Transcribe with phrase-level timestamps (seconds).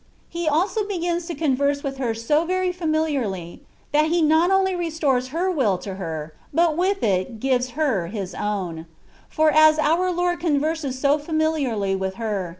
[0.29, 3.61] He also begins to converse with her so very familiarly
[3.91, 8.33] that He not only restores her will to her, but with it gives her His
[8.33, 8.87] own;
[9.29, 12.49] for as our Lord con verses so familiarly with her.